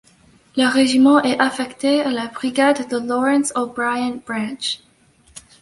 [0.57, 4.79] Le régiment est affecté à la brigade de Lawrence O'Bryan Branch.